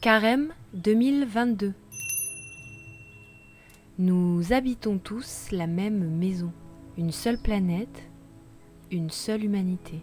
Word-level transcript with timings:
Carême 0.00 0.54
2022. 0.72 1.74
Nous 3.98 4.54
habitons 4.54 4.96
tous 4.96 5.48
la 5.52 5.66
même 5.66 6.16
maison, 6.16 6.52
une 6.96 7.10
seule 7.10 7.36
planète, 7.36 8.08
une 8.90 9.10
seule 9.10 9.44
humanité. 9.44 10.00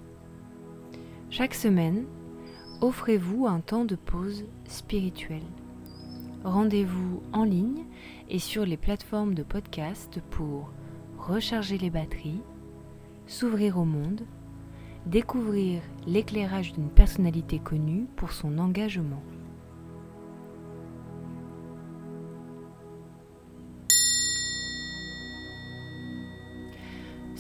Chaque 1.32 1.56
semaine, 1.56 2.06
offrez-vous 2.80 3.48
un 3.48 3.60
temps 3.60 3.86
de 3.86 3.96
pause 3.96 4.46
spirituelle. 4.66 5.42
Rendez-vous 6.44 7.24
en 7.34 7.44
ligne 7.44 7.84
et 8.30 8.38
sur 8.38 8.68
les 8.68 8.78
plateformes 8.78 9.34
de 9.34 9.42
podcast 9.42 10.22
pour 10.30 10.70
recharger 11.18 11.80
les 11.80 11.90
batteries, 11.90 12.44
s'ouvrir 13.26 13.80
au 13.80 13.86
monde, 13.86 14.22
découvrir 15.08 15.82
l'éclairage 16.06 16.74
d'une 16.74 16.92
personnalité 16.92 17.58
connue 17.58 18.06
pour 18.16 18.32
son 18.32 18.60
engagement. 18.60 19.24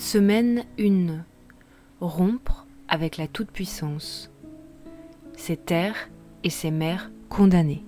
Semaine 0.09 0.63
1. 0.79 1.25
Rompre 1.99 2.65
avec 2.87 3.17
la 3.17 3.27
toute-puissance. 3.27 4.31
Ses 5.35 5.57
terres 5.57 6.09
et 6.45 6.49
ses 6.49 6.71
mères 6.71 7.11
condamnées. 7.27 7.83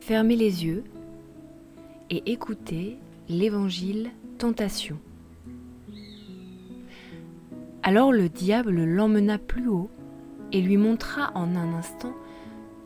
Fermez 0.00 0.36
les 0.36 0.64
yeux 0.64 0.84
et 2.08 2.22
écoutez 2.32 2.96
l'évangile 3.28 4.10
Tentation. 4.38 4.96
Alors 7.82 8.10
le 8.10 8.30
diable 8.30 8.84
l'emmena 8.84 9.36
plus 9.36 9.68
haut 9.68 9.90
et 10.50 10.62
lui 10.62 10.78
montra 10.78 11.30
en 11.34 11.56
un 11.56 11.74
instant 11.74 12.14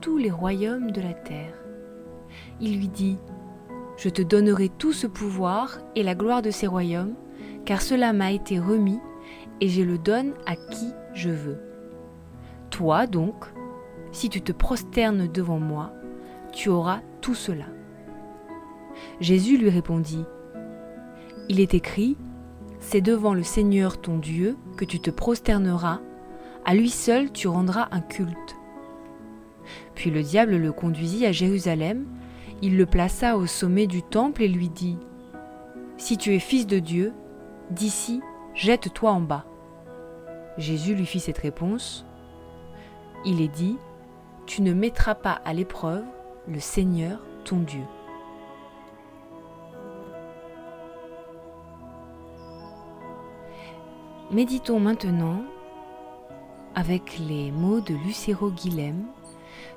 tous 0.00 0.19
les 0.19 0.33
royaumes 0.33 0.91
de 0.91 1.00
la 1.00 1.15
terre. 1.15 1.55
Il 2.61 2.77
lui 2.78 2.89
dit, 2.89 3.19
Je 3.97 4.08
te 4.08 4.22
donnerai 4.22 4.69
tout 4.69 4.92
ce 4.92 5.06
pouvoir 5.06 5.78
et 5.94 6.02
la 6.02 6.14
gloire 6.14 6.42
de 6.42 6.50
ces 6.50 6.66
royaumes, 6.66 7.14
car 7.64 7.83
cela 7.83 8.12
m'a 8.12 8.33
été 8.33 8.58
remis, 8.58 9.00
et 9.61 9.69
je 9.69 9.83
le 9.83 9.98
donne 9.98 10.34
à 10.47 10.55
qui 10.55 10.92
je 11.14 11.30
veux. 11.30 11.58
Toi 12.70 13.06
donc, 13.06 13.47
si 14.12 14.28
tu 14.28 14.42
te 14.42 14.53
prosternes 14.53 15.28
devant 15.28 15.58
moi, 15.58 15.92
tu 16.53 16.69
auras 16.69 17.00
tout 17.20 17.34
cela. 17.34 17.66
Jésus 19.20 19.56
lui 19.56 19.70
répondit, 19.70 20.25
Il 21.48 21.60
est 21.60 21.75
écrit, 21.75 22.16
C'est 22.81 23.00
devant 23.00 23.34
le 23.34 23.42
Seigneur 23.42 24.00
ton 24.00 24.19
Dieu 24.19 24.56
que 24.77 24.84
tu 24.84 25.00
te 25.00 25.10
prosterneras, 25.10 26.00
à 26.64 26.75
lui 26.75 26.91
seul 26.91 27.33
tu 27.33 27.48
rendras 27.48 27.88
un 27.92 28.00
culte. 28.00 28.56
Puis 29.94 30.10
le 30.10 30.22
diable 30.22 30.56
le 30.56 30.72
conduisit 30.72 31.27
à 31.27 31.33
Jérusalem, 31.33 32.06
il 32.62 32.77
le 32.77 32.87
plaça 32.87 33.37
au 33.37 33.47
sommet 33.47 33.87
du 33.87 34.03
temple 34.03 34.43
et 34.43 34.49
lui 34.49 34.69
dit, 34.69 34.99
Si 35.97 36.17
tu 36.17 36.35
es 36.35 36.39
fils 36.39 36.67
de 36.67 36.79
Dieu, 36.79 37.12
d'ici, 37.71 38.21
jette-toi 38.55 39.11
en 39.11 39.21
bas. 39.21 39.45
Jésus 40.57 40.95
lui 40.95 41.07
fit 41.07 41.21
cette 41.21 41.39
réponse, 41.39 42.07
Il 43.25 43.41
est 43.41 43.49
dit, 43.49 43.77
Tu 44.47 44.62
ne 44.62 44.73
mettras 44.73 45.15
pas 45.15 45.41
à 45.45 45.53
l'épreuve 45.53 46.05
le 46.49 46.61
Seigneur 46.61 47.21
ton 47.45 47.59
Dieu. 47.59 47.84
Méditons 54.31 54.81
maintenant 54.81 55.45
avec 56.75 57.19
les 57.19 57.53
mots 57.53 57.81
de 57.81 57.95
Lucero 57.95 58.51
Guilhem, 58.51 59.05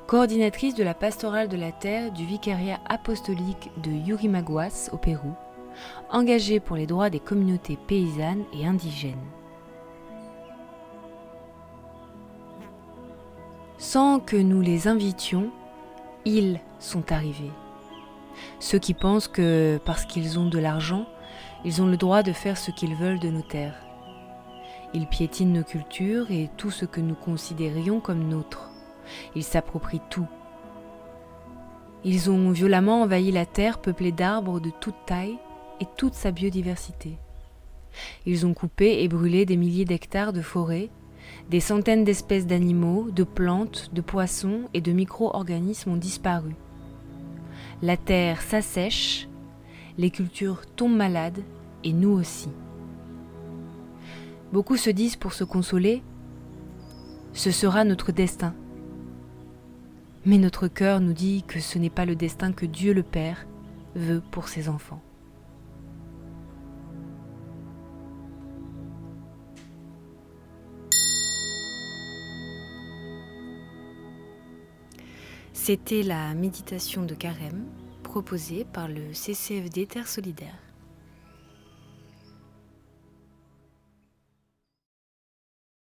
coordinatrice 0.10 0.74
de 0.74 0.84
la 0.84 0.96
pastorale 0.96 1.50
de 1.50 1.56
la 1.56 1.72
terre 1.72 2.12
du 2.12 2.26
vicariat 2.26 2.80
apostolique 2.90 3.70
de 3.84 3.92
Yurimaguas 3.92 4.90
au 4.92 4.98
Pérou, 4.98 5.36
engagée 6.10 6.60
pour 6.60 6.78
les 6.78 6.88
droits 6.88 7.12
des 7.12 7.20
communautés 7.20 7.78
paysannes 7.88 8.44
et 8.52 8.66
indigènes. 8.66 9.14
Sans 13.78 14.20
que 14.20 14.36
nous 14.36 14.62
les 14.62 14.88
invitions, 14.88 15.52
ils 16.26 16.60
sont 16.80 17.12
arrivés. 17.12 17.52
Ceux 18.60 18.80
qui 18.80 18.96
pensent 18.96 19.28
que 19.28 19.80
parce 19.86 20.06
qu'ils 20.06 20.40
ont 20.40 20.50
de 20.50 20.58
l'argent, 20.58 21.06
ils 21.66 21.84
ont 21.84 21.88
le 21.88 21.98
droit 21.98 22.24
de 22.24 22.34
faire 22.34 22.58
ce 22.58 22.72
qu'ils 22.72 22.96
veulent 22.96 23.20
de 23.20 23.30
nos 23.30 23.44
terres. 23.44 23.86
Ils 24.96 25.06
piétinent 25.06 25.54
nos 25.54 25.64
cultures 25.64 26.32
et 26.32 26.50
tout 26.58 26.72
ce 26.72 26.86
que 26.86 27.00
nous 27.00 27.14
considérions 27.14 28.00
comme 28.00 28.28
nôtre. 28.28 28.72
Ils 29.36 29.44
s'approprient 29.44 30.02
tout. 30.10 30.28
Ils 32.04 32.30
ont 32.30 32.52
violemment 32.52 33.02
envahi 33.02 33.32
la 33.32 33.46
terre 33.46 33.80
peuplée 33.80 34.12
d'arbres 34.12 34.60
de 34.60 34.72
toute 34.80 35.06
taille 35.06 35.38
et 35.82 35.86
toute 35.98 36.14
sa 36.14 36.32
biodiversité. 36.32 37.18
Ils 38.26 38.46
ont 38.46 38.54
coupé 38.54 39.04
et 39.04 39.08
brûlé 39.08 39.46
des 39.46 39.58
milliers 39.58 39.86
d'hectares 39.86 40.34
de 40.34 40.42
forêts 40.42 40.90
des 41.50 41.60
centaines 41.60 42.04
d'espèces 42.04 42.46
d'animaux, 42.46 43.10
de 43.12 43.24
plantes, 43.24 43.90
de 43.94 44.02
poissons 44.02 44.62
et 44.74 44.82
de 44.82 44.92
micro-organismes 44.92 45.92
ont 45.92 45.98
disparu. 45.98 46.56
La 47.82 47.98
terre 47.98 48.42
s'assèche, 48.42 49.28
les 49.98 50.12
cultures 50.12 50.62
tombent 50.76 50.96
malades 50.96 51.42
et 51.84 51.94
nous 51.94 52.12
aussi. 52.12 52.50
Beaucoup 54.52 54.78
se 54.78 54.90
disent 54.90 55.16
pour 55.16 55.34
se 55.34 55.44
consoler, 55.44 56.04
ce 57.34 57.52
sera 57.52 57.84
notre 57.84 58.12
destin. 58.12 58.54
Mais 60.26 60.38
notre 60.38 60.68
cœur 60.68 61.00
nous 61.00 61.14
dit 61.14 61.44
que 61.44 61.60
ce 61.60 61.78
n'est 61.78 61.90
pas 61.90 62.06
le 62.06 62.16
destin 62.16 62.52
que 62.52 62.66
Dieu 62.66 62.94
le 62.94 63.04
Père 63.04 63.48
veut 63.96 64.22
pour 64.32 64.48
ses 64.48 64.68
enfants. 64.70 65.02
C'était 75.54 76.04
la 76.04 76.34
méditation 76.34 77.06
de 77.06 77.14
carême 77.14 77.66
proposée 78.02 78.66
par 78.66 78.88
le 78.88 79.14
CCFD 79.14 79.86
Terre 79.86 80.08
Solidaire. 80.08 80.69